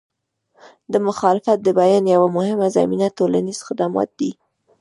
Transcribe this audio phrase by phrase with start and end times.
[0.91, 4.31] د مخالفت د بیان یوه مهمه زمینه ټولنیز خدمات دي.